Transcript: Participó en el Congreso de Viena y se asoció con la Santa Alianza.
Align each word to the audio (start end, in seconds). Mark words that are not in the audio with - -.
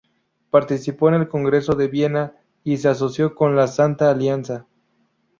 Participó 0.49 1.09
en 1.09 1.13
el 1.13 1.27
Congreso 1.27 1.73
de 1.75 1.87
Viena 1.87 2.33
y 2.63 2.77
se 2.77 2.89
asoció 2.89 3.35
con 3.35 3.55
la 3.55 3.67
Santa 3.67 4.09
Alianza. 4.09 4.65